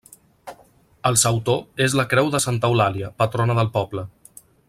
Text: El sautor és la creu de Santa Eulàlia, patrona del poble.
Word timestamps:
El 1.09 1.19
sautor 1.23 1.83
és 1.87 1.97
la 2.01 2.07
creu 2.15 2.33
de 2.37 2.43
Santa 2.47 2.73
Eulàlia, 2.73 3.13
patrona 3.23 3.59
del 3.61 3.71
poble. 3.79 4.09